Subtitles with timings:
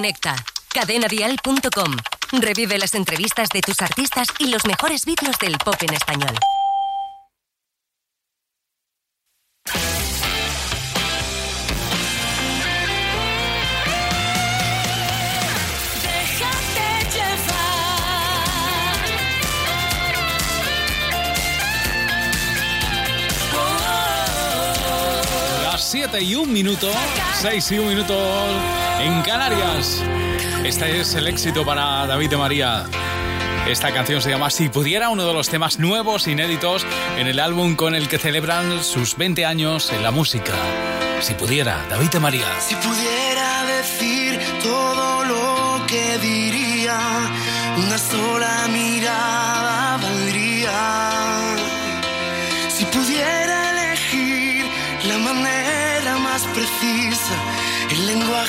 [0.00, 0.34] Conecta.
[0.72, 1.94] Cadenadial.com.
[2.32, 6.34] Revive las entrevistas de tus artistas y los mejores vídeos del pop en español.
[26.00, 26.90] 7 y un minuto,
[27.42, 28.16] 6 y un minuto
[29.00, 30.02] en Canarias.
[30.64, 32.86] Este es el éxito para David de María.
[33.68, 36.86] Esta canción se llama Si pudiera, uno de los temas nuevos, inéditos,
[37.18, 40.54] en el álbum con el que celebran sus 20 años en la música.
[41.20, 42.46] Si pudiera, David de María.
[42.60, 46.98] Si pudiera decir todo lo que diría,
[47.76, 48.68] una sola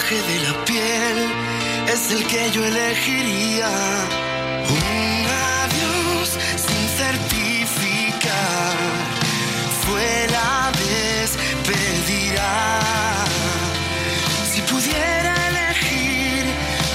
[0.01, 1.17] el lenguaje de la piel
[1.91, 3.69] es el que yo elegiría.
[4.69, 5.27] Un
[5.63, 8.77] adiós sin certificar
[9.85, 12.49] fue la despedida.
[14.51, 16.45] Si pudiera elegir,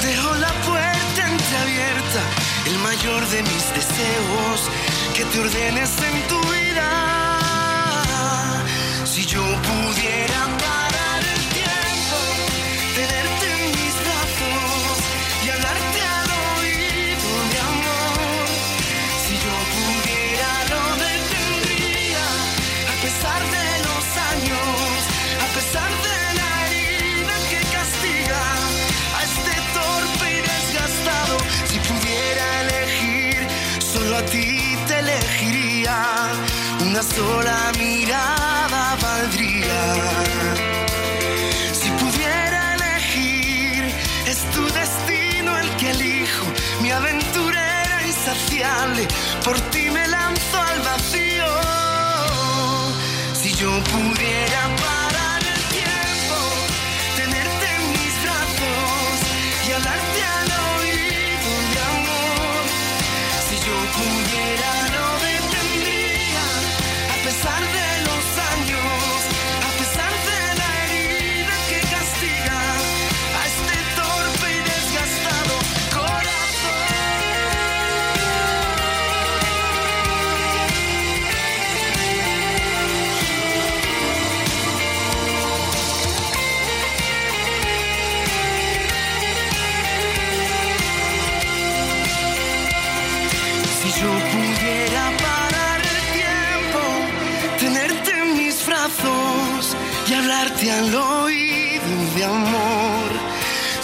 [0.02, 2.20] dejo la puerta entreabierta,
[2.66, 4.70] el mayor de mis deseos,
[5.14, 7.05] que te ordenes en tu vida.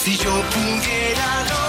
[0.03, 1.62] Si yo pudiera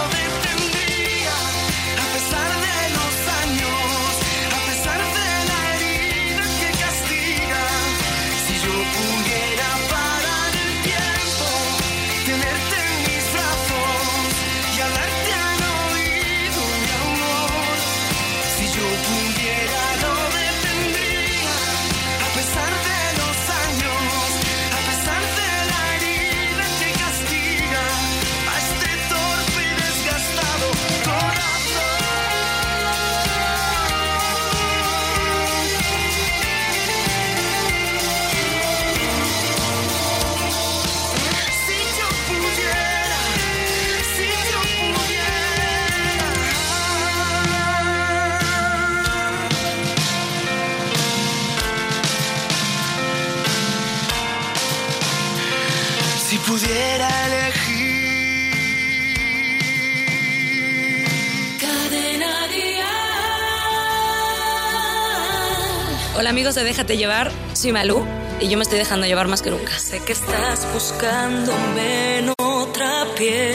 [66.34, 68.04] amigos de Déjate llevar, soy Malú
[68.40, 69.78] y yo me estoy dejando llevar más que nunca.
[69.78, 73.54] Sé que estás buscándome en otra piel.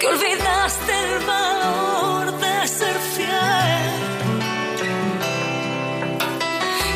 [0.00, 3.90] Que olvidaste el valor de ser fiel.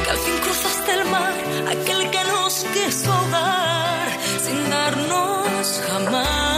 [0.04, 1.34] Que al fin cruzaste el mar,
[1.68, 4.08] aquel que nos quiso ahogar
[4.42, 6.53] sin darnos jamás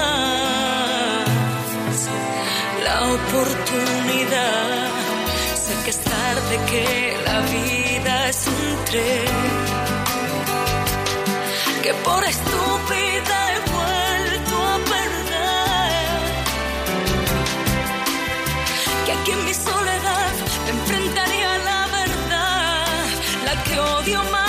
[6.47, 9.27] tarde, que la vida es un tren.
[11.83, 16.09] Que por estúpida he vuelto a perder.
[19.05, 20.33] Que aquí en mi soledad
[20.65, 23.07] me enfrentaría a la verdad,
[23.45, 24.46] la que odio más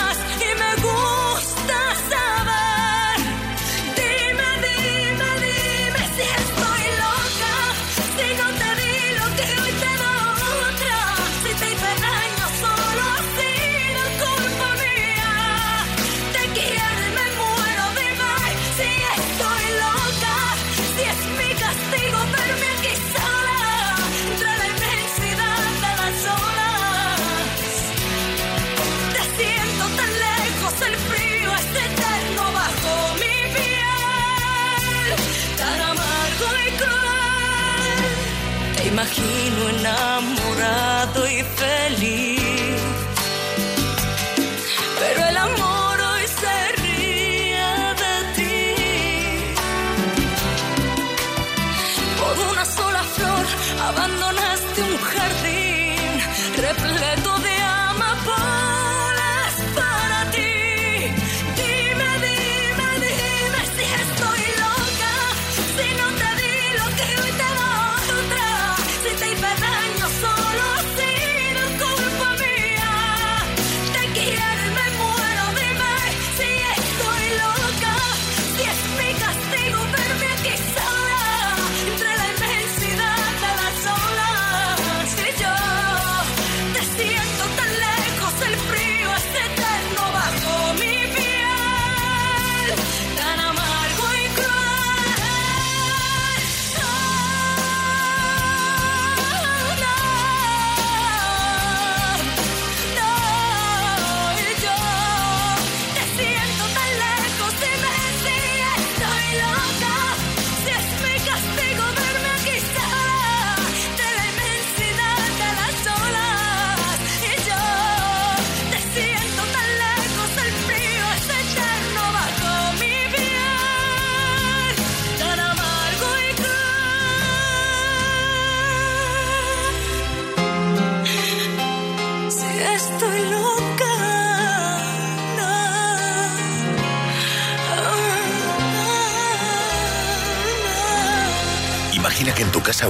[38.97, 41.45] μαχήνου ένα μουράτο ή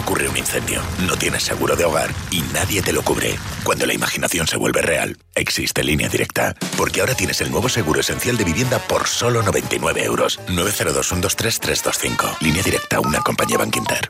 [0.08, 3.38] ocurre un incendio, no tienes seguro de hogar y nadie te lo cubre.
[3.66, 6.56] Cuando la imaginación se vuelve real, existe línea directa.
[6.78, 10.40] Porque ahora tienes el nuevo seguro esencial de vivienda por solo 99 euros.
[10.48, 12.38] 902 123 325.
[12.40, 14.10] Línea directa, una compañía Banquinter.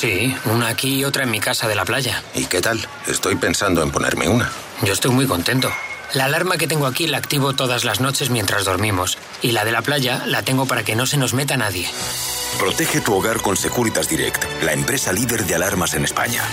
[0.00, 2.22] Sí, una aquí y otra en mi casa de la playa.
[2.34, 2.80] ¿Y qué tal?
[3.06, 4.50] Estoy pensando en ponerme una.
[4.80, 5.70] Yo estoy muy contento.
[6.14, 9.18] La alarma que tengo aquí la activo todas las noches mientras dormimos.
[9.42, 11.86] Y la de la playa la tengo para que no se nos meta nadie.
[12.58, 16.44] Protege tu hogar con Securitas Direct, la empresa líder de alarmas en España.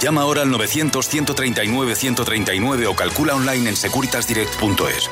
[0.00, 5.08] Llama ahora al 900-139-139 o calcula online en securitasdirect.es.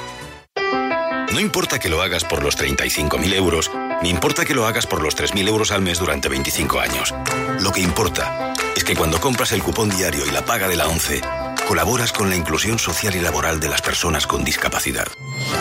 [1.33, 3.71] No importa que lo hagas por los 35.000 euros,
[4.03, 7.15] ni importa que lo hagas por los 3.000 euros al mes durante 25 años.
[7.61, 10.89] Lo que importa es que cuando compras el cupón diario y la paga de la
[10.89, 11.21] 11,
[11.69, 15.07] colaboras con la inclusión social y laboral de las personas con discapacidad.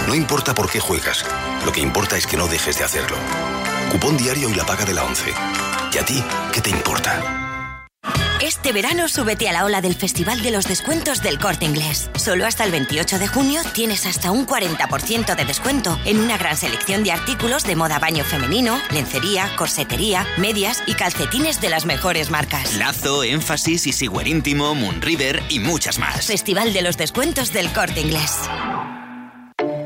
[0.08, 1.24] No importa por qué juegas,
[1.64, 3.18] lo que importa es que no dejes de hacerlo.
[3.92, 5.34] Cupón diario y la paga de la 11.
[5.94, 7.49] ¿Y a ti qué te importa?
[8.50, 12.10] Este verano súbete a la ola del Festival de los Descuentos del Corte Inglés.
[12.16, 16.58] Solo hasta el 28 de junio tienes hasta un 40% de descuento en una gran
[16.58, 22.32] selección de artículos de moda baño femenino, lencería, corsetería, medias y calcetines de las mejores
[22.32, 22.74] marcas.
[22.74, 26.26] Lazo, Énfasis, Easywear Íntimo, Moonriver y muchas más.
[26.26, 28.36] Festival de los Descuentos del Corte Inglés.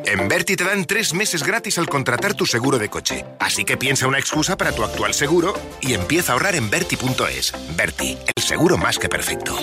[0.06, 3.26] En Berti te dan tres meses gratis al contratar tu seguro de coche.
[3.40, 7.54] Así que piensa una excusa para tu actual seguro y empieza a ahorrar en Berti.es.
[7.76, 9.58] Berti, el seguro más que perfecto.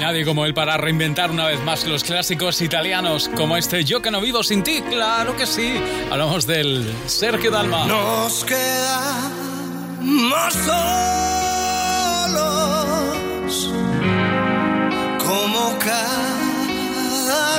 [0.00, 4.10] Nadie como él para reinventar una vez más los clásicos italianos, como este Yo que
[4.10, 5.74] no vivo sin ti, claro que sí.
[6.10, 7.86] Hablamos del Sergio Dalma.
[7.86, 10.80] Nos quedamos solos
[15.18, 16.39] como cada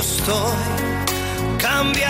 [0.00, 0.56] estoy
[1.58, 2.00] cambiando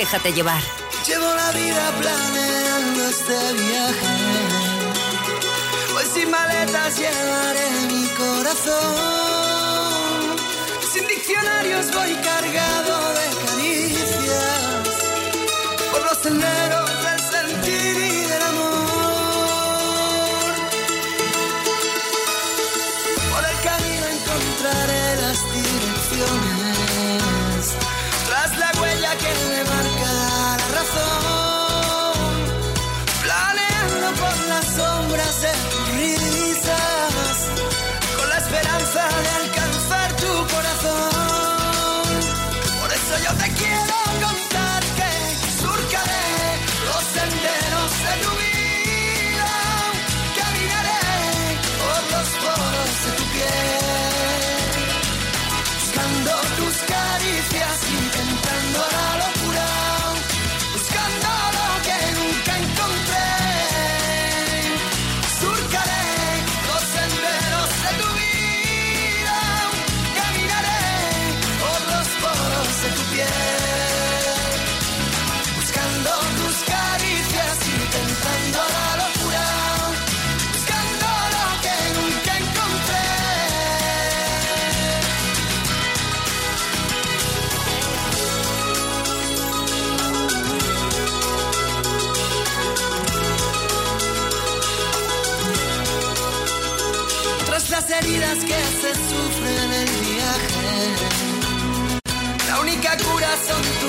[0.00, 0.62] Déjate llevar.
[1.06, 4.16] Llevo la vida planeando este viaje.
[5.94, 8.66] Hoy sin maletas llevaré mi corazón.
[10.90, 14.88] Sin diccionarios voy cargado de caricias
[15.92, 16.90] por los senderos.
[17.04, 17.09] De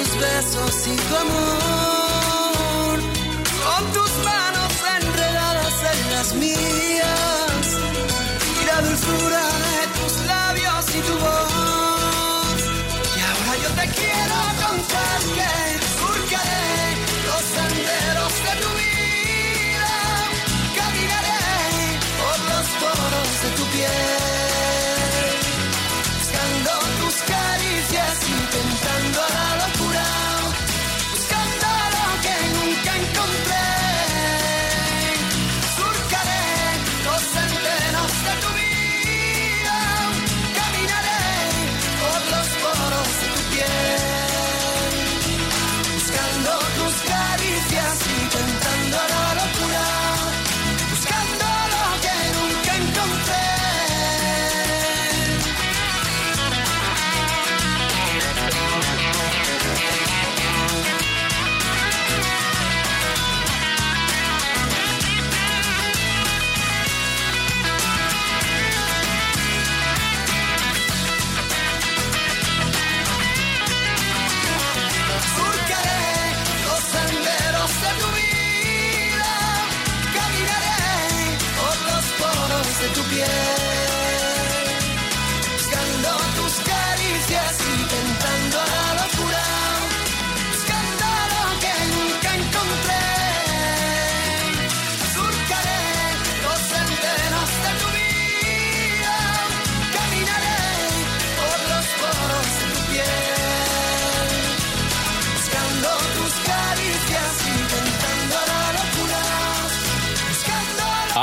[0.03, 1.60] tus besos y tu amor.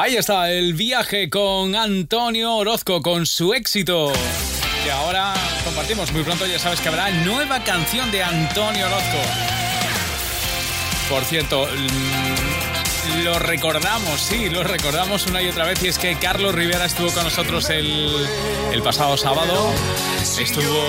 [0.01, 4.13] Ahí está el viaje con Antonio Orozco, con su éxito.
[4.87, 9.19] Y ahora compartimos muy pronto, ya sabes que habrá nueva canción de Antonio Orozco.
[11.11, 11.67] Por cierto,
[13.25, 15.83] lo recordamos, sí, lo recordamos una y otra vez.
[15.83, 18.09] Y es que Carlos Rivera estuvo con nosotros el,
[18.73, 19.73] el pasado sábado.
[20.39, 20.81] Estuvo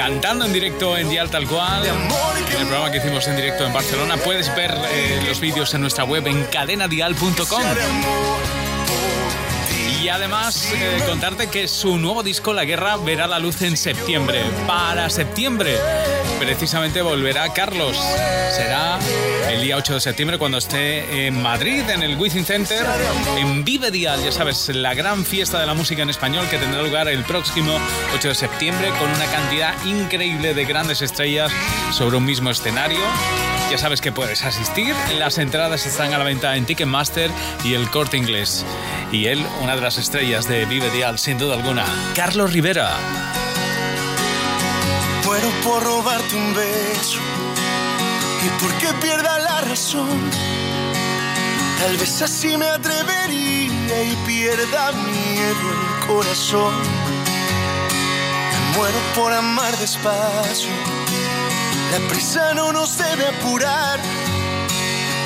[0.00, 3.72] cantando en directo en Dial Tal Cual, en el programa que hicimos en directo en
[3.74, 4.16] Barcelona.
[4.16, 8.59] Puedes ver eh, los vídeos en nuestra web en cadenadial.com.
[10.02, 14.42] Y además eh, contarte que su nuevo disco La Guerra verá la luz en septiembre.
[14.66, 15.76] Para septiembre
[16.40, 17.98] precisamente volverá Carlos.
[18.50, 18.98] Será
[19.50, 22.84] el día 8 de septiembre cuando esté en Madrid, en el Wizzing Center,
[23.36, 26.82] en Vive Dial, ya sabes, la gran fiesta de la música en español que tendrá
[26.82, 27.78] lugar el próximo
[28.14, 31.52] 8 de septiembre con una cantidad increíble de grandes estrellas
[31.92, 33.00] sobre un mismo escenario.
[33.70, 34.94] Ya sabes que puedes asistir.
[35.18, 37.30] Las entradas están a la venta en Ticketmaster
[37.64, 38.64] y el Corte Inglés.
[39.12, 42.96] Y él, una de las estrellas de Vive Dial, sin duda alguna, Carlos Rivera.
[45.24, 47.18] Muero por robarte un beso
[48.44, 50.30] y porque pierda la razón.
[51.78, 56.74] Tal vez así me atrevería y pierda miedo el corazón.
[58.74, 60.70] Muero por amar despacio
[61.90, 63.98] la prisa no nos debe apurar.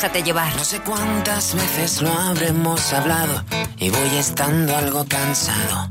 [0.00, 3.44] No sé cuántas veces lo habremos hablado
[3.78, 5.90] y voy estando algo cansado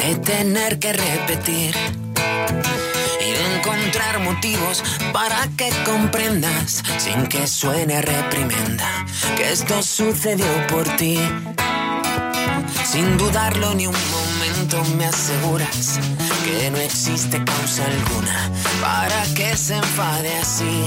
[0.00, 1.76] de tener que repetir
[3.20, 8.88] y encontrar motivos para que comprendas sin que suene reprimenda
[9.36, 11.18] que esto sucedió por ti.
[12.90, 16.00] Sin dudarlo ni un momento me aseguras
[16.46, 20.86] que no existe causa alguna para que se enfade así.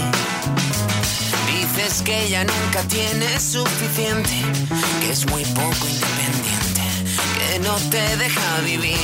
[1.76, 4.32] Dices que ella nunca tiene suficiente,
[5.02, 6.82] que es muy poco independiente,
[7.38, 8.98] que no te deja vivir.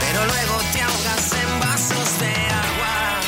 [0.00, 2.34] Pero luego te ahogas en vasos de
[2.66, 3.20] agua.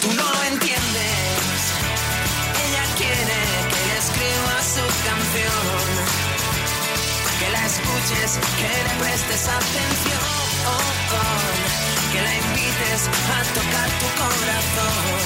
[0.00, 1.60] Tú no lo entiendes.
[2.64, 3.38] Ella quiere
[3.70, 5.76] que le escriba su canción.
[7.38, 10.36] Que la escuches, que le prestes atención.
[12.12, 15.24] Que la invites a tocar tu corazón.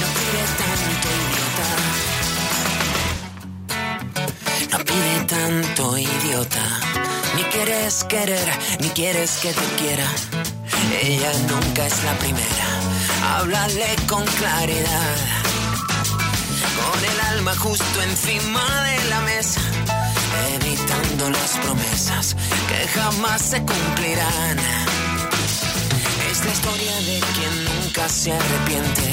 [0.00, 1.68] No pide tanto, idiota.
[4.72, 6.64] No pide tanto, idiota.
[7.36, 8.48] Ni quieres querer,
[8.80, 10.08] ni quieres que te quiera.
[11.02, 12.66] Ella nunca es la primera.
[13.34, 15.16] Háblale con claridad.
[16.76, 19.60] Con el alma justo encima de la mesa.
[20.54, 22.36] Evitando las promesas
[22.68, 24.58] que jamás se cumplirán.
[26.46, 29.12] La historia de quien nunca se arrepiente.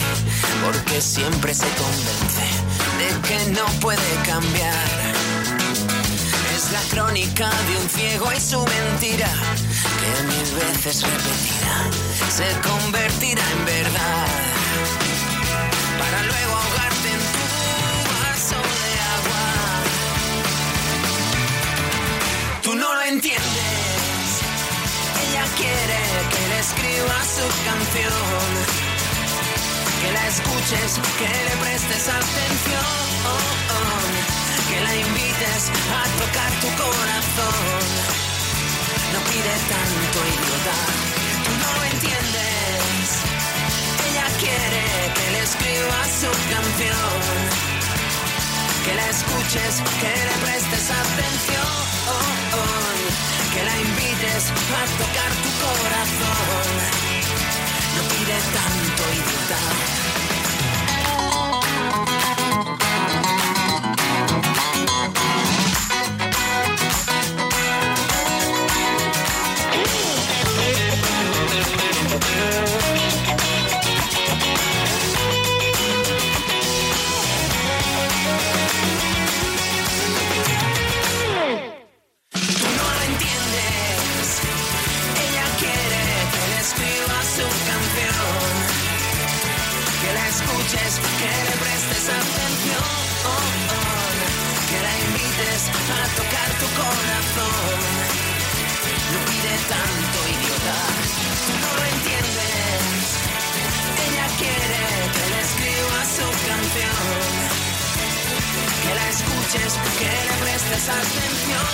[0.64, 2.46] Porque siempre se convence
[3.00, 4.88] de que no puede cambiar.
[6.56, 9.32] Es la crónica de un ciego y su mentira,
[10.00, 11.90] que mil veces repetida
[12.30, 14.28] se convertirá en verdad.
[15.98, 17.46] Para luego ahogarte en tu
[18.22, 19.46] vaso de agua.
[22.62, 23.63] Tú no lo entiendes.
[25.58, 28.44] Quiere que le escriba su canción.
[30.02, 33.14] Que la escuches, que le prestes atención
[34.74, 35.64] que la invites
[36.00, 37.84] a tocar tu corazón.
[39.14, 40.78] No pide tanto, idiota,
[41.46, 43.06] tú no entiendes.
[44.08, 44.86] Ella quiere
[45.18, 47.22] que le escriba su canción.
[48.86, 51.74] Que la escuches, que le prestes atención.
[53.54, 56.66] Que la invites a tocar tu corazón.
[57.96, 60.13] No pide tanto, idiota.
[90.64, 92.84] Escuches, que le prestes atención.
[94.70, 97.80] Que la invites a tocar tu corazón.
[99.14, 100.80] No pide tanto, idiota.
[101.62, 103.06] No lo entiendes.
[104.06, 107.64] Ella quiere que le escriba su canción
[108.84, 111.68] que la escuches, que le prestes atención,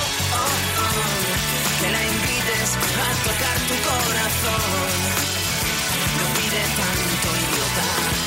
[1.81, 5.29] que la invites a tocar tu corazón.
[6.17, 8.18] No pide tanto, idiota.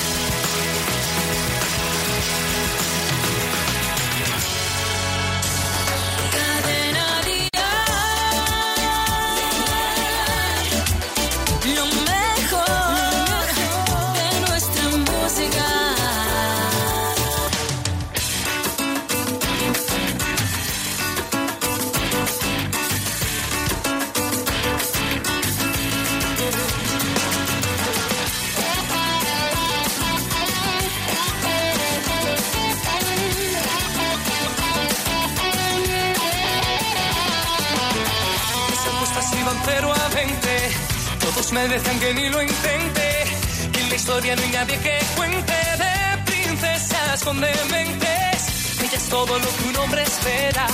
[41.73, 43.25] Todos me decían que ni lo intente.
[43.73, 48.37] Que en la historia no hay nadie que cuente de princesas con dementes.
[48.83, 50.67] Ella es todo lo que un hombre espera.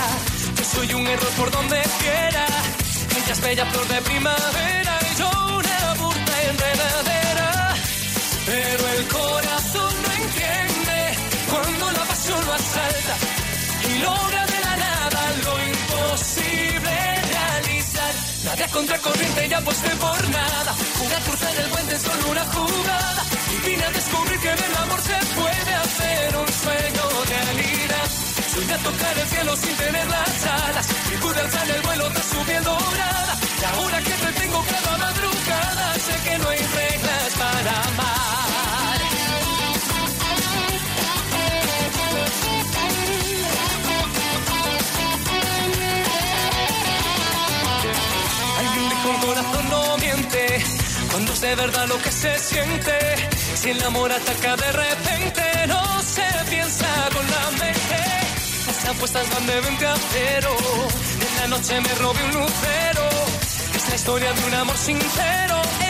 [0.56, 2.46] Yo soy un error por donde quiera.
[3.16, 5.30] Ella es bella flor de primavera y yo
[5.60, 7.74] una burda enredadera.
[8.46, 10.98] Pero el corazón no entiende
[11.48, 13.14] cuando la pasión lo asalta
[13.88, 16.97] y logra de la nada lo imposible
[18.48, 18.58] realizar.
[18.58, 20.74] Nada contra corriente y aposté por nada.
[21.04, 23.22] Una cruzar el puente es solo una jugada.
[23.52, 28.08] Y vine a descubrir que del amor se puede hacer un sueño realidad.
[28.52, 30.86] Soy a tocar el cielo sin tener las alas.
[31.12, 32.64] Y pude alzar el vuelo tras su piel
[51.48, 52.92] de verdad lo que se siente.
[53.54, 58.00] Si el amor ataca de repente, no se piensa con la mente.
[58.66, 60.56] Las apuestas van de 20 a cero.
[61.26, 63.08] En la noche me robé un lucero.
[63.74, 65.87] Es la historia de un amor sincero.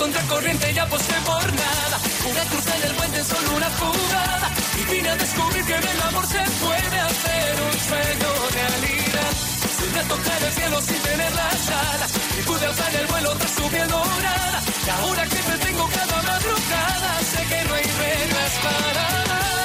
[0.00, 1.96] Contracorriente ya aposté por nada.
[2.30, 4.48] Una cruz en el puente, solo una jugada.
[4.80, 9.32] Y vine a descubrir que en el amor se puede hacer un sueño realidad.
[9.80, 12.10] Pude tocar el cielo sin tener las alas.
[12.38, 14.60] Y pude alzar el vuelo tras su piel dorada.
[14.86, 19.59] Y ahora que te tengo cada madrugada, sé que no hay reglas para Una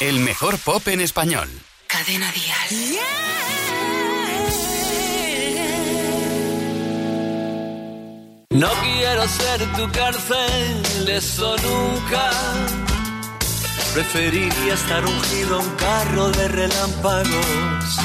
[0.00, 1.46] El mejor pop en español.
[1.86, 3.00] Cadena Dial.
[8.48, 12.30] No quiero ser tu cárcel, eso nunca.
[13.92, 17.98] Preferiría estar ungido a un carro de relámpagos.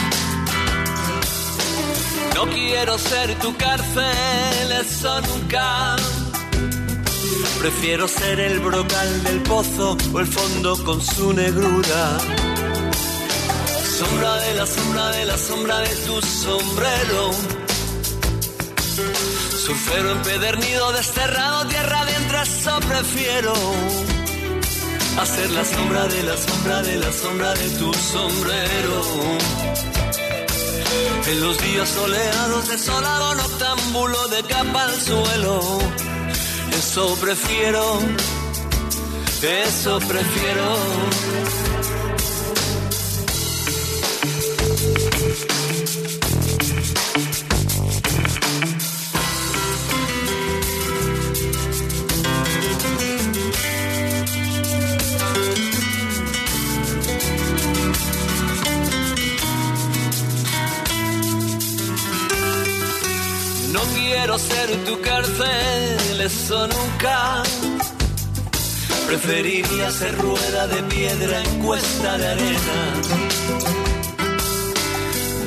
[2.36, 5.95] No quiero ser tu cárcel, eso nunca.
[7.59, 12.17] Prefiero ser el brocal del pozo o el fondo con su negrura.
[13.97, 17.31] Sombra de la sombra de la sombra de tu sombrero.
[19.65, 23.53] Surfero empedernido, desterrado, tierra adentro, eso prefiero.
[25.19, 29.01] Hacer la sombra de la sombra de la sombra de tu sombrero.
[31.27, 36.14] En los días soleados, desolado, noctámbulo de capa al suelo.
[36.77, 37.99] Eso prefiero,
[39.41, 40.77] eso prefiero.
[63.71, 67.43] No quiero ser tu cárcel, nunca.
[69.06, 72.80] Preferiría ser rueda de piedra en cuesta de arena.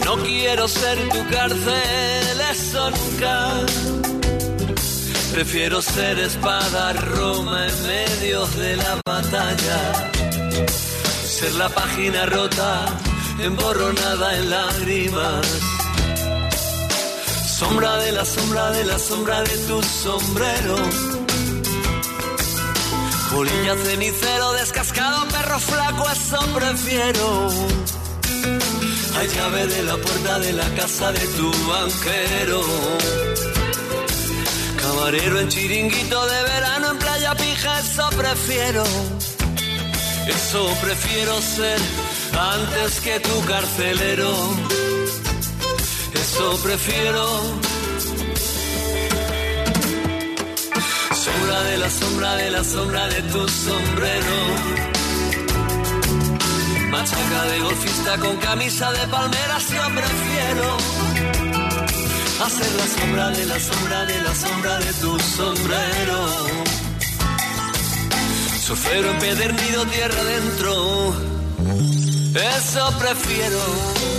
[0.04, 3.50] No quiero ser tu cárcel, eso nunca.
[5.32, 10.10] Prefiero ser espada Roma en medio de la batalla.
[11.24, 12.86] Ser la página rota,
[13.40, 15.46] emborronada en lágrimas.
[17.58, 20.76] Sombra de la sombra de la sombra de tu sombrero.
[23.32, 27.48] Polilla cenicero, descascado, perro flaco, eso prefiero.
[29.16, 32.60] Hay llave de la puerta de la casa de tu banquero.
[34.80, 38.84] Camarero en chiringuito de verano, en playa pija, eso prefiero.
[40.28, 41.80] Eso prefiero ser
[42.38, 44.77] antes que tu carcelero.
[46.30, 47.24] Eso prefiero.
[51.24, 54.36] Sombra de la sombra de la sombra de tu sombrero.
[56.90, 60.76] Machaca de golfista con camisa de palmeras, yo prefiero.
[62.44, 66.18] Hacer la sombra de la sombra de la sombra de tu sombrero.
[68.66, 71.14] Surfero empedernido tierra adentro.
[72.34, 74.17] Eso prefiero.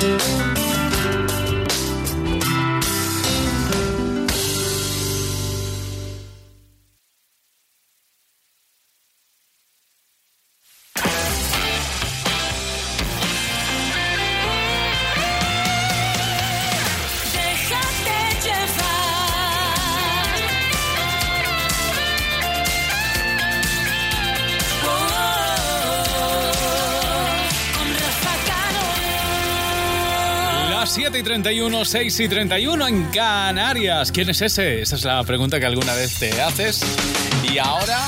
[0.00, 0.57] Déjate
[31.88, 34.12] 6 y 31 en Canarias.
[34.12, 34.82] ¿Quién es ese?
[34.82, 36.84] Esa es la pregunta que alguna vez te haces.
[37.50, 37.98] Y ahora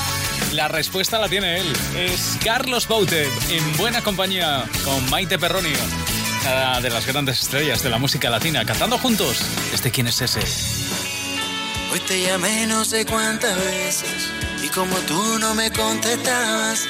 [0.53, 1.65] la respuesta la tiene él.
[1.97, 5.79] Es Carlos Baute, en buena compañía con Maite Perronio,
[6.45, 9.41] una de las grandes estrellas de la música latina, cantando juntos.
[9.73, 10.41] ¿Este quién es ese?
[11.91, 14.29] Hoy te llamé no sé cuántas veces
[14.63, 16.85] y como tú no me contestabas,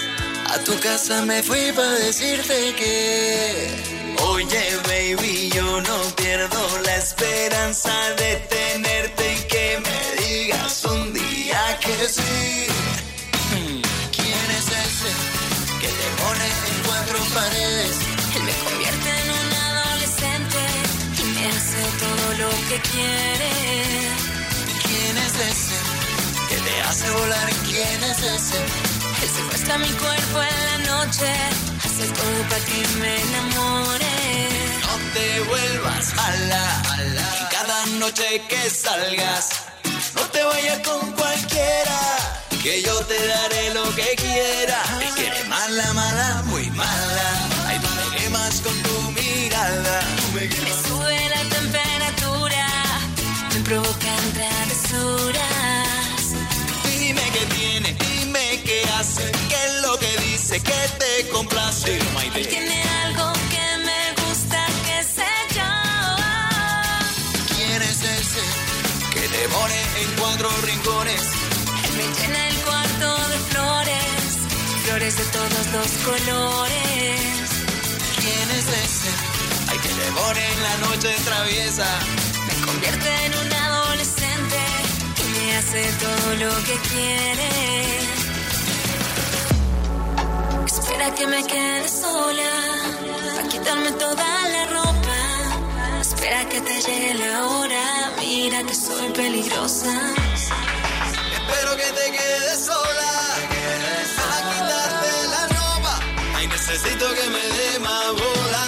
[0.49, 3.90] a tu casa me fui para decirte que
[4.23, 11.79] Oye, baby, yo no pierdo la esperanza de tenerte y que me digas un día
[11.79, 12.67] que sí.
[14.15, 15.12] ¿Quién es ese
[15.81, 17.97] que te pone en cuatro paredes?
[18.36, 20.62] Él me convierte en un adolescente
[21.19, 23.51] y me hace todo lo que quiere.
[24.84, 25.77] ¿Quién es ese
[26.49, 27.49] que te hace volar?
[27.65, 29.01] ¿Quién es ese?
[29.21, 31.31] Él secuestra mi cuerpo en la noche,
[31.84, 34.15] hace todo para que me enamore.
[34.81, 37.49] No te vuelvas mala, mala.
[37.51, 39.49] cada noche que salgas,
[40.15, 42.01] no te vayas con cualquiera
[42.63, 44.79] que yo te daré lo que quiera.
[45.01, 47.27] Es que eres mala, mala, muy mala.
[47.67, 50.01] Ay, tú me quemas con tu mirada.
[50.34, 50.49] me,
[50.88, 52.67] sube la temperatura,
[53.53, 56.23] me provocan travesuras.
[56.99, 57.97] Dime qué tiene,
[59.02, 62.00] hace, qué es lo que dice, que te complace.
[62.50, 65.72] tiene algo que me gusta, que sé yo.
[67.56, 68.44] ¿Quién es ese
[69.14, 71.24] que te pone en cuatro rincones?
[71.98, 74.30] me llena el cuarto de flores,
[74.86, 77.48] flores de todos los colores.
[78.22, 79.12] ¿Quién es ese?
[79.70, 81.90] Hay que le pone en la noche traviesa.
[82.48, 84.60] Me convierte en un adolescente
[85.22, 88.20] y me hace todo lo que quiere.
[90.65, 92.52] Espera que me quede sola,
[93.36, 95.19] para quitarme toda la ropa.
[96.02, 99.91] Espera que te llegue la hora, mira que soy peligrosa
[101.52, 103.12] espero que te quedes sola.
[104.28, 106.00] A quitarte la ropa.
[106.36, 108.65] Ay, necesito que me dé más bola.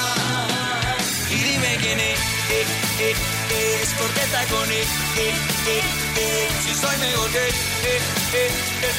[1.29, 2.65] Y dime quién es, eh,
[2.99, 3.15] eh,
[3.51, 4.87] eh, es porque está con él.
[5.17, 5.33] Eh,
[5.67, 6.49] eh.
[6.63, 8.03] Si soy mejor que él,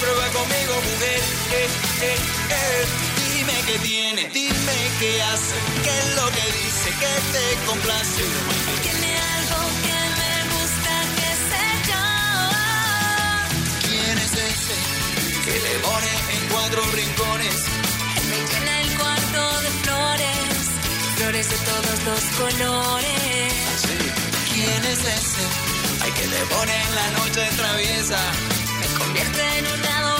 [0.00, 1.93] prueba conmigo, mujer.
[2.04, 2.16] Eh, eh,
[2.50, 2.86] eh.
[3.34, 8.24] Dime qué tiene, dime qué hace, qué es lo que dice, que te complace.
[8.82, 12.04] Tiene algo que me gusta, que sé yo.
[13.88, 14.76] ¿Quién es ese
[15.44, 17.58] que le pone en cuatro rincones?
[18.28, 20.56] Me llena el cuarto de flores,
[21.16, 23.52] flores de todos los colores.
[24.52, 25.44] ¿Quién es ese?
[26.02, 28.20] Hay que le pone en la noche traviesa.
[28.80, 30.13] Me convierte en un adolescente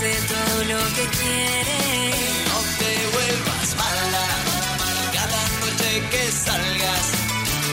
[0.00, 1.78] todo lo que quiere.
[2.48, 4.26] No te vuelvas mala,
[5.12, 7.06] cada noche que salgas.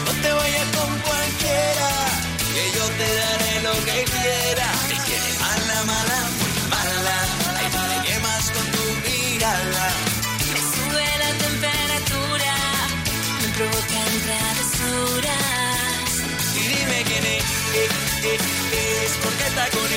[0.05, 1.89] No te vayas con cualquiera,
[2.53, 4.67] que yo te daré lo que quiera.
[4.91, 7.17] Es que eres mala, mala, muy mala.
[7.59, 9.87] Ay, tú me quemas con tu mirada.
[10.51, 12.53] Me sube la temperatura,
[13.41, 16.09] me provocan travesuras.
[16.55, 17.89] Y dime quién es, eh,
[18.23, 19.96] eh, es porque está con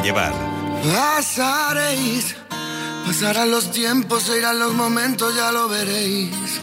[0.00, 0.32] Llevar.
[0.82, 2.34] Pasaréis,
[3.06, 6.62] pasarán los tiempos, se irán los momentos, ya lo veréis.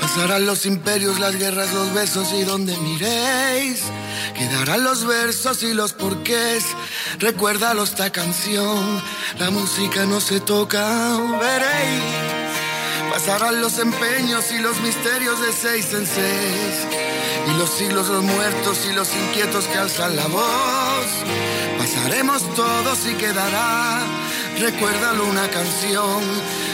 [0.00, 3.82] Pasarán los imperios, las guerras, los besos y donde miréis.
[4.36, 6.64] Quedarán los versos y los porqués.
[7.18, 9.02] Recuérdalo esta canción,
[9.38, 12.39] la música no se toca, veréis.
[13.20, 16.86] Pasarán los empeños y los misterios de seis en seis.
[17.48, 21.06] Y los siglos, los muertos y los inquietos que alzan la voz.
[21.76, 24.00] Pasaremos todos y quedará,
[24.58, 26.22] recuérdalo una canción.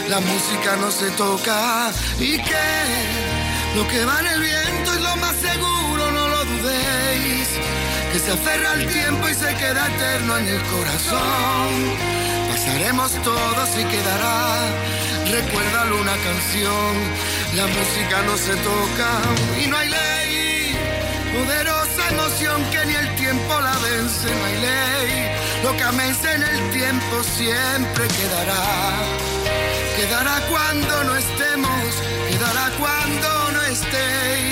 [0.07, 5.17] La música no se toca y que lo que va en el viento es lo
[5.17, 7.49] más seguro, no lo dudéis.
[8.13, 12.26] Que se aferra al tiempo y se queda eterno en el corazón.
[12.67, 14.57] Pasaremos todos y quedará,
[15.31, 16.95] recuérdalo una canción.
[17.55, 19.09] La música no se toca
[19.63, 20.75] y no hay ley.
[21.33, 25.63] Poderosa emoción que ni el tiempo la vence, no hay ley.
[25.63, 28.63] Lo que amence en el tiempo siempre quedará.
[29.95, 31.95] Quedará cuando no estemos,
[32.29, 34.46] quedará cuando no estéis.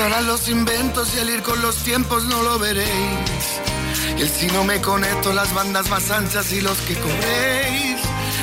[0.00, 3.44] Pasarán los inventos y al ir con los tiempos no lo veréis.
[4.16, 8.00] Y el si no me conecto, las bandas más anchas y los que cobréis.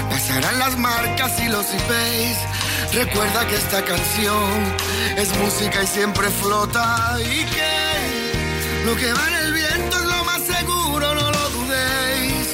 [0.08, 2.93] Pasarán las marcas y los IPs.
[2.93, 4.76] Recuerda que esta canción
[5.18, 7.18] es música y siempre flota.
[7.22, 12.49] Y que lo que va en el viento es lo más seguro, no lo dudéis.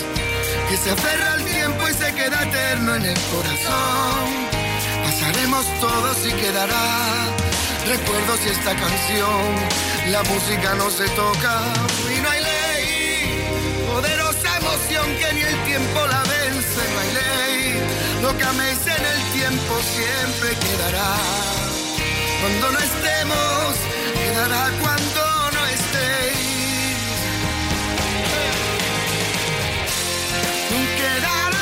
[0.70, 4.48] Que se aferra al tiempo y se queda eterno en el corazón.
[5.04, 7.53] Pasaremos todos y quedará
[7.88, 9.42] recuerdos y esta canción.
[10.12, 11.62] La música no se toca
[12.16, 13.86] y no hay ley.
[13.88, 18.22] Poderosa emoción que ni el tiempo la vence, no hay ley.
[18.22, 21.16] Lo que améis en el tiempo siempre quedará.
[22.42, 23.76] Cuando no estemos,
[24.14, 26.44] quedará cuando no estéis.
[30.98, 31.53] Quedará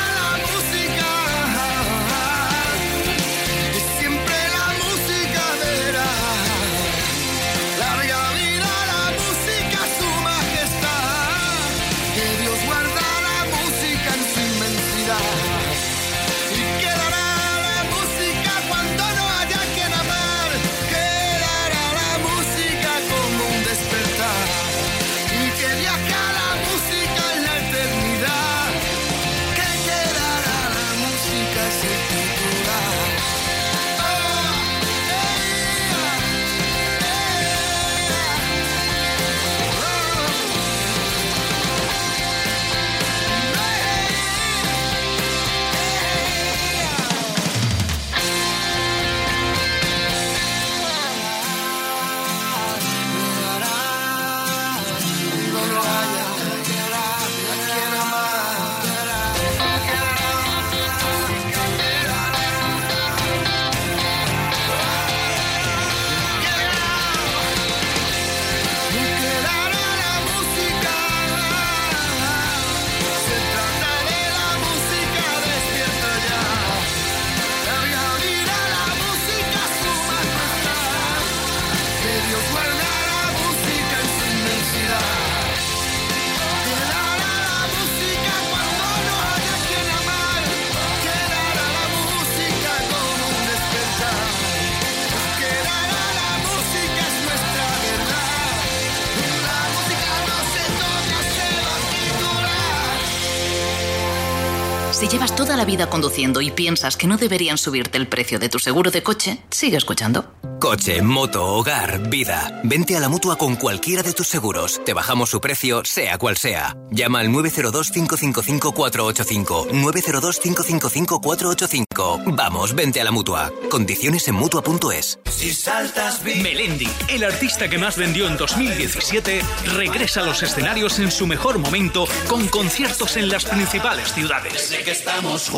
[105.22, 108.58] llevas toda la vida conduciendo y piensas que no deberían subirte el precio de tu
[108.58, 110.34] seguro de coche, sigue escuchando.
[110.58, 112.60] Coche, moto, hogar, vida.
[112.64, 114.80] Vente a la mutua con cualquiera de tus seguros.
[114.84, 116.76] Te bajamos su precio, sea cual sea.
[116.90, 119.70] Llama al 902-555-485.
[119.70, 121.84] 902-555-485.
[122.26, 123.52] Vamos, vente a la mutua.
[123.70, 125.18] Condiciones en mutua.es.
[125.30, 129.42] Si saltas Melendi, el artista que más vendió en 2017,
[129.74, 134.72] regresa a los escenarios en su mejor momento con conciertos en las principales ciudades.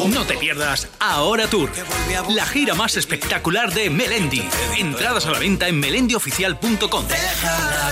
[0.09, 1.71] No te pierdas Ahora Tour,
[2.31, 4.43] la gira más espectacular de Melendi.
[4.79, 7.05] Entradas a la venta en melendioficial.com.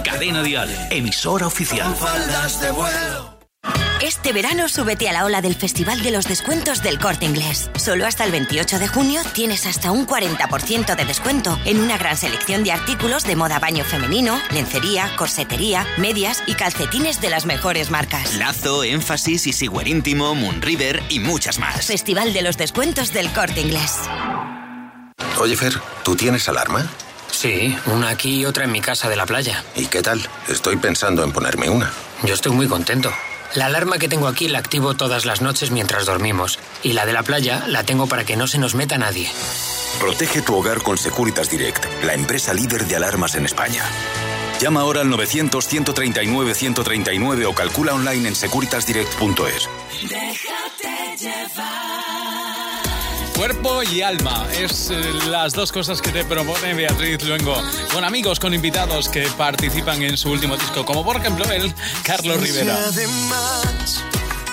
[0.04, 1.94] Cadena Dial, emisora oficial.
[4.02, 7.70] Este verano súbete a la ola del Festival de los Descuentos del Corte Inglés.
[7.76, 12.16] Solo hasta el 28 de junio tienes hasta un 40% de descuento en una gran
[12.16, 17.90] selección de artículos de moda baño femenino, lencería, corsetería, medias y calcetines de las mejores
[17.90, 18.34] marcas.
[18.34, 21.86] Lazo, Énfasis, Easywear Íntimo, Moonriver y muchas más.
[21.86, 23.98] Festival de los Descuentos del Corte Inglés.
[25.38, 26.90] Oye, Fer, ¿tú tienes alarma?
[27.30, 29.62] Sí, una aquí y otra en mi casa de la playa.
[29.76, 30.20] ¿Y qué tal?
[30.48, 31.92] Estoy pensando en ponerme una.
[32.24, 33.12] Yo estoy muy contento.
[33.54, 36.58] La alarma que tengo aquí la activo todas las noches mientras dormimos.
[36.82, 39.30] Y la de la playa la tengo para que no se nos meta nadie.
[40.00, 43.84] Protege tu hogar con Securitas Direct, la empresa líder de alarmas en España.
[44.60, 49.68] Llama ahora al 900-139-139 o calcula online en securitasdirect.es.
[50.08, 52.41] Déjate llevar.
[53.42, 57.60] Cuerpo y alma es eh, las dos cosas que te propone Beatriz Luengo,
[57.92, 61.74] con amigos, con invitados que participan en su último disco, como por ejemplo el
[62.04, 62.72] Carlos Rivera.
[62.86, 64.04] Además,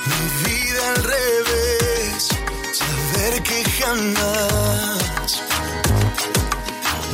[0.07, 2.29] mi vida al revés,
[2.73, 5.43] saber que jamás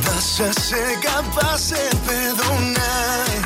[0.06, 3.45] vas a ser capaz de perdonar.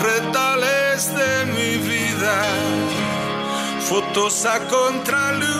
[0.00, 2.42] retales de mi vida,
[3.80, 5.56] fotos a contraluz.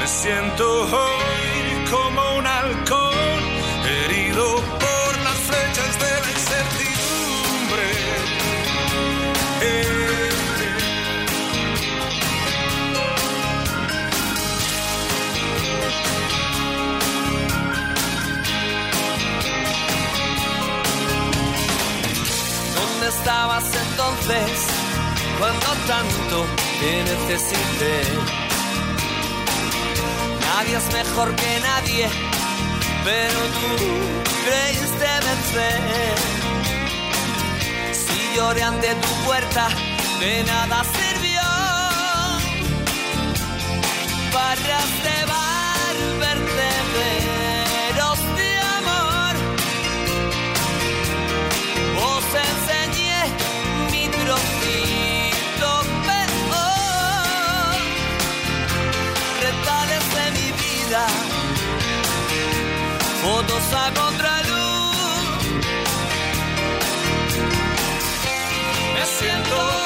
[0.00, 2.31] Me siento hoy como
[23.92, 24.50] entonces
[25.38, 26.46] cuando tanto
[26.80, 27.92] te necesite.
[30.40, 32.08] Nadie es mejor que nadie,
[33.04, 33.74] pero tú
[34.44, 36.16] creíste vencer.
[37.92, 39.68] Si lloré ante tu puerta,
[40.20, 41.42] de nada sirvió.
[44.32, 45.61] Barras de bar
[69.22, 69.81] siento.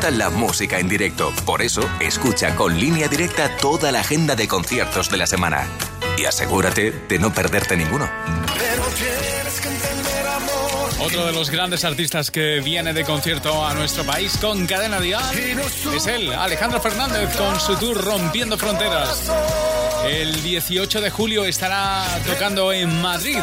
[0.00, 1.30] Gusta la música en directo.
[1.44, 5.68] Por eso, escucha con línea directa toda la agenda de conciertos de la semana.
[6.16, 8.08] Y asegúrate de no perderte ninguno.
[11.00, 15.22] Otro de los grandes artistas que viene de concierto a nuestro país con Cadena Dial
[15.94, 19.30] es él, Alejandro Fernández, con su tour Rompiendo Fronteras.
[20.04, 23.38] El 18 de julio estará tocando en Madrid.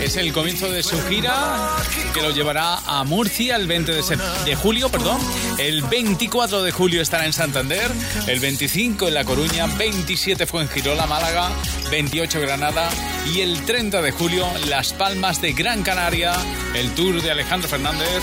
[0.00, 1.76] Es el comienzo de su gira
[2.12, 4.88] que lo llevará a Murcia el 20 de, de, julio.
[4.88, 5.18] Perdón.
[5.58, 7.90] El 24 de julio estará en Santander.
[8.26, 9.66] El 25 en La Coruña.
[9.66, 11.50] 27 fue en Girola, Málaga.
[11.90, 12.88] 28 Granada.
[13.32, 16.34] Y el 30 de julio Las Palmas de Gran Canaria.
[16.74, 18.22] El tour de Alejandro Fernández.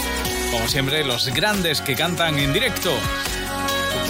[0.51, 2.91] Como siempre, los grandes que cantan en directo.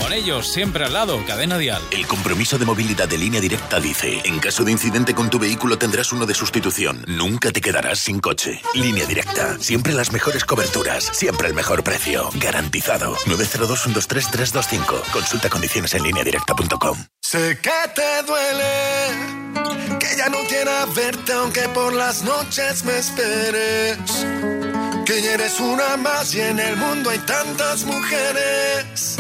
[0.02, 1.82] Con ellos, siempre al lado, cadena dial.
[1.92, 5.78] El compromiso de movilidad de línea directa dice: en caso de incidente con tu vehículo
[5.78, 7.06] tendrás uno de sustitución.
[7.08, 8.62] Nunca te quedarás sin coche.
[8.74, 9.58] Línea directa.
[9.60, 11.04] Siempre las mejores coberturas.
[11.14, 12.30] Siempre el mejor precio.
[12.34, 13.16] Garantizado.
[13.28, 15.02] 902-123-325.
[15.12, 16.98] Consulta condiciones en línea directa.com.
[17.22, 20.00] Sé que te duele.
[20.00, 24.00] Que ya no quiera verte aunque por las noches me esperes.
[25.06, 29.18] Que ya eres una más y en el mundo hay tantas mujeres.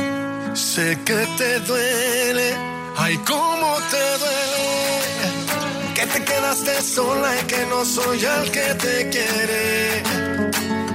[0.54, 2.56] Sé que te duele,
[2.98, 5.94] ay, cómo te duele.
[5.96, 10.04] Que te quedaste sola y que no soy el que te quiere.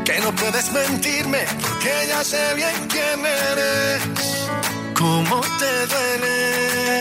[0.04, 4.02] Que no puedes mentirme porque ya sé bien quién eres.
[4.94, 7.00] Cómo te duele.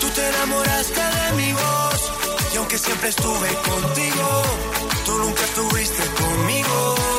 [0.00, 2.12] Tú te enamoraste de mi voz
[2.54, 4.42] y aunque siempre estuve contigo,
[5.06, 7.13] tú nunca estuviste conmigo.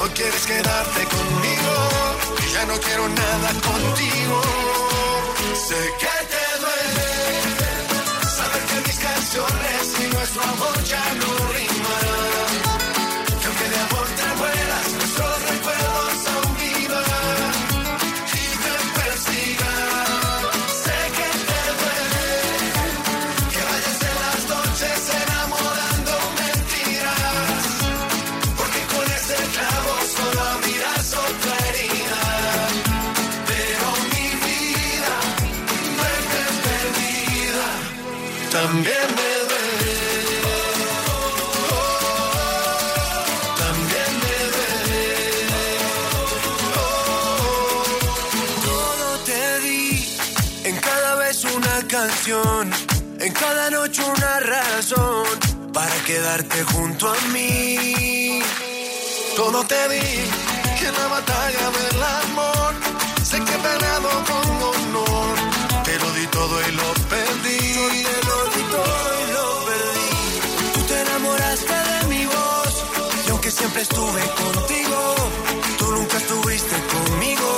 [0.00, 2.10] Hoy quieres quedarte conmigo
[2.52, 4.40] ya no quiero nada contigo.
[5.66, 7.08] Sé que te duele
[8.36, 11.69] saber que mis canciones y nuestro amor ya no riman.
[38.60, 39.96] También me duele.
[43.56, 45.06] También me duele.
[48.66, 50.18] Todo te di,
[50.64, 52.70] en cada vez una canción,
[53.18, 55.24] en cada noche una razón
[55.72, 58.42] para quedarte junto a mí.
[59.36, 60.04] Todo te di,
[60.78, 62.74] que en la batalla del amor,
[63.24, 65.34] sé que he peleado con honor,
[65.82, 67.70] te lo di todo y lo perdí.
[68.70, 70.10] Yo te lo di todo y lo perdí.
[70.74, 72.74] Tú te enamoraste de mi voz,
[73.26, 75.14] y aunque siempre estuve contigo,
[75.78, 77.48] tú nunca estuviste conmigo.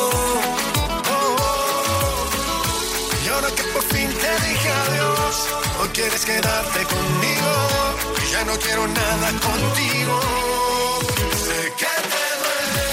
[1.15, 2.27] Oh, oh.
[3.25, 5.35] Y ahora que por fin te dije adiós,
[5.81, 7.53] hoy quieres quedarte conmigo,
[8.23, 10.21] y ya no quiero nada contigo.
[11.45, 12.87] Sé que te duele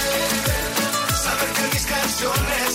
[1.24, 2.70] saber que mis canciones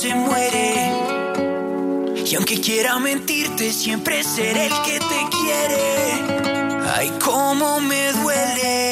[0.00, 0.92] se muere.
[2.24, 6.86] Y aunque quiera mentirte, siempre seré el que te quiere.
[6.94, 8.87] Ay, cómo me duele.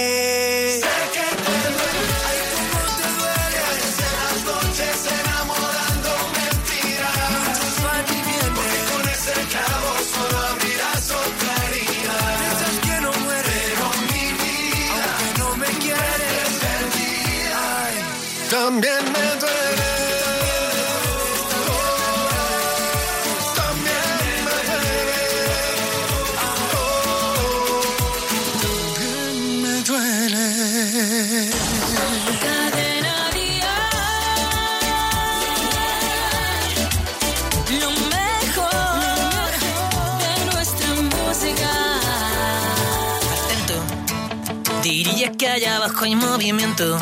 [46.06, 46.98] Hay movimiento.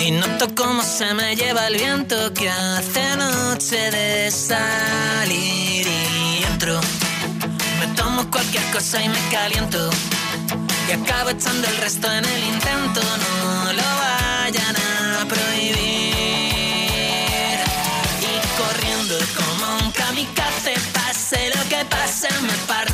[0.00, 6.80] Y noto cómo se me lleva el viento que hace noche de salir y entro.
[7.80, 9.90] Me tomo cualquier cosa y me caliento.
[10.88, 13.00] Y acabo echando el resto en el intento.
[13.22, 15.74] No lo vayan a prohibir.
[18.30, 22.93] Y corriendo como un kamikaze, pase lo que pase, me parto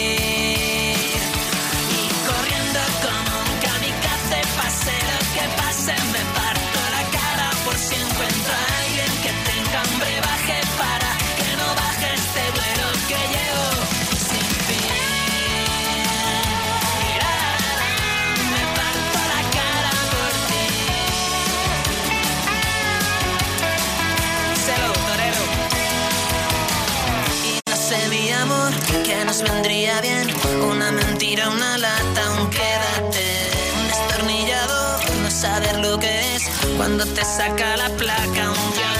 [29.41, 30.27] vendría bien.
[30.63, 37.23] Una mentira, una lata, un quédate, un destornillador, no saber lo que es cuando te
[37.23, 38.90] saca la placa, un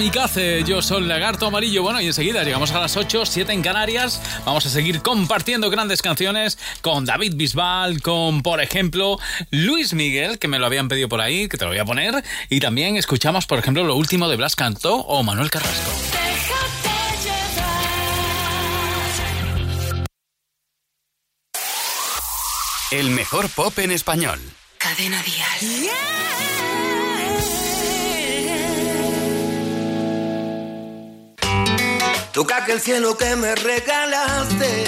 [0.00, 1.82] Kamikaze, yo soy Lagarto Amarillo.
[1.82, 4.18] Bueno, y enseguida llegamos a las 8, 7 en Canarias.
[4.46, 9.18] Vamos a seguir compartiendo grandes canciones con David Bisbal, con, por ejemplo,
[9.50, 12.24] Luis Miguel, que me lo habían pedido por ahí, que te lo voy a poner.
[12.48, 15.90] Y también escuchamos, por ejemplo, lo último de Blas Cantó o Manuel Carrasco.
[22.90, 24.40] El mejor pop en español.
[24.78, 25.90] Cadena Dial.
[32.40, 34.86] Toca que el cielo que me regalaste.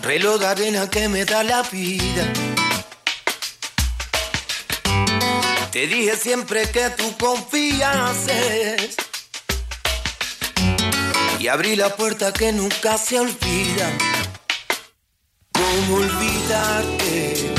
[0.00, 2.32] Reloj de arena que me da la vida.
[5.70, 8.96] Te dije siempre que tú confiases.
[11.38, 13.92] Y abrí la puerta que nunca se olvida.
[15.52, 17.52] ¿Cómo olvidarte?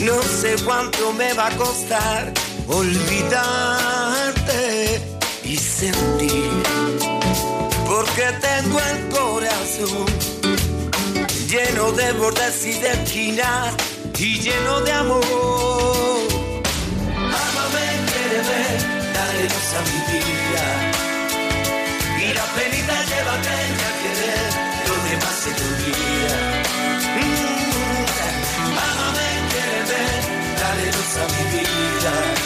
[0.00, 2.34] No sé cuánto me va a costar
[2.68, 4.27] olvidarte y
[7.86, 10.06] Porque tengo el corazón
[11.48, 13.74] lleno de bordes y de esquinas
[14.18, 15.22] y lleno de amor.
[17.14, 18.62] Ámame, quiéreme,
[19.14, 20.64] dale luz a mi vida.
[22.26, 24.50] Y la penita llévate a querer,
[24.88, 26.38] lo demás se te olvida.
[27.18, 28.06] Mm,
[28.88, 30.02] Ámame, quiéreme,
[30.60, 32.37] dale luz a mi vida.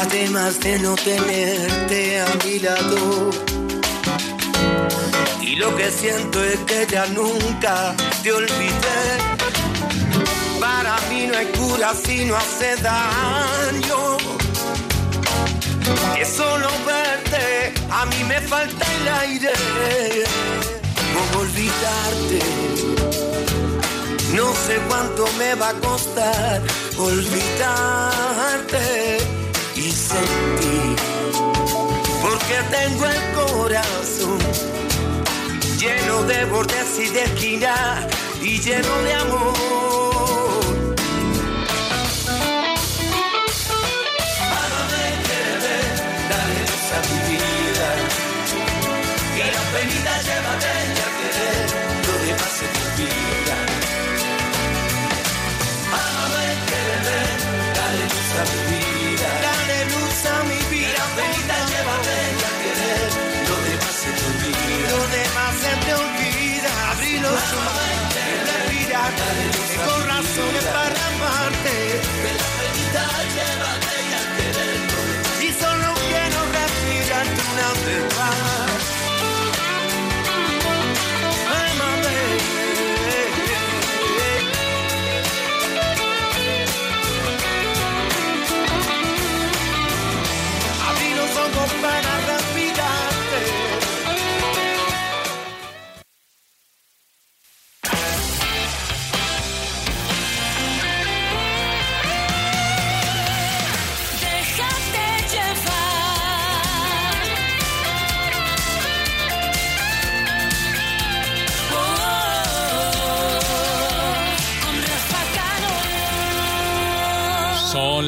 [0.00, 3.30] Además de no tenerte a mi lado,
[5.40, 9.18] y lo que siento es que ya nunca te olvidé.
[10.60, 14.18] Para mí no hay cura si no hace daño.
[16.14, 19.52] Que solo verte a mí me falta el aire.
[21.14, 22.40] ¿Cómo olvidarte?
[24.34, 26.62] No sé cuánto me va a costar
[26.98, 28.78] olvidarte
[32.22, 34.38] porque tengo el corazón
[35.76, 38.06] lleno de bordes y de esquina
[38.40, 40.07] y lleno de amor.
[69.84, 70.97] corra sobre parte.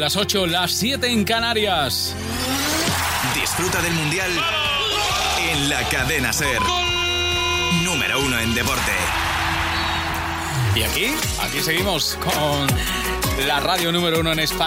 [0.00, 2.14] las 8, las 7 en Canarias.
[3.34, 4.30] Disfruta del Mundial
[5.52, 6.58] en la cadena Ser.
[7.84, 8.92] Número uno en deporte.
[10.74, 11.06] Y aquí,
[11.42, 12.66] aquí seguimos con
[13.46, 14.58] la radio número uno en España.